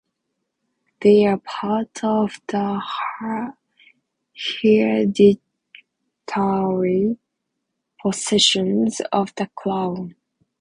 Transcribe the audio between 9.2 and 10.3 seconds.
The Crown.